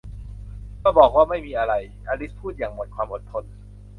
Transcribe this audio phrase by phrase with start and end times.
[0.83, 1.73] ก็บอกว่าไม่มีอะไร!
[2.07, 3.43] อลิสพูดอย่างหมดความอดทน